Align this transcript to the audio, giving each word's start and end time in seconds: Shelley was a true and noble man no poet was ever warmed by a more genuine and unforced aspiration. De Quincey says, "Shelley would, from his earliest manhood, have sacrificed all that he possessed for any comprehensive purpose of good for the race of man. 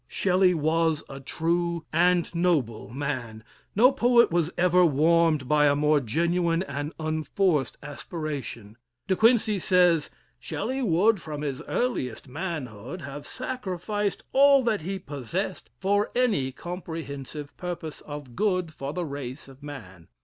Shelley 0.07 0.55
was 0.55 1.03
a 1.09 1.19
true 1.19 1.85
and 1.93 2.33
noble 2.33 2.89
man 2.91 3.43
no 3.75 3.91
poet 3.91 4.31
was 4.31 4.49
ever 4.57 4.83
warmed 4.83 5.47
by 5.47 5.67
a 5.67 5.75
more 5.75 5.99
genuine 5.99 6.63
and 6.63 6.91
unforced 6.99 7.77
aspiration. 7.83 8.77
De 9.07 9.15
Quincey 9.15 9.59
says, 9.59 10.09
"Shelley 10.39 10.81
would, 10.81 11.21
from 11.21 11.43
his 11.43 11.61
earliest 11.67 12.27
manhood, 12.27 13.01
have 13.03 13.27
sacrificed 13.27 14.23
all 14.33 14.63
that 14.63 14.81
he 14.81 14.97
possessed 14.97 15.69
for 15.79 16.09
any 16.15 16.51
comprehensive 16.51 17.55
purpose 17.55 18.01
of 18.01 18.35
good 18.35 18.73
for 18.73 18.93
the 18.93 19.05
race 19.05 19.47
of 19.47 19.61
man. 19.61 20.07